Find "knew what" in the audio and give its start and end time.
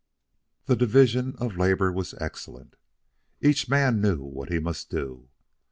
3.69-4.49